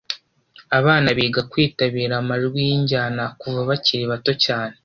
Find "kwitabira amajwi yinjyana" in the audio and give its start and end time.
1.51-3.23